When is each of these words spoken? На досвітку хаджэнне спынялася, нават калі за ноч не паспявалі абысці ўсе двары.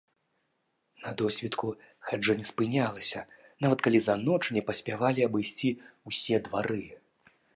На 1.03 1.11
досвітку 1.21 1.67
хаджэнне 2.07 2.45
спынялася, 2.51 3.19
нават 3.67 3.79
калі 3.87 3.99
за 4.05 4.15
ноч 4.25 4.41
не 4.57 4.65
паспявалі 4.69 5.21
абысці 5.29 5.69
ўсе 6.13 6.35
двары. 6.49 6.83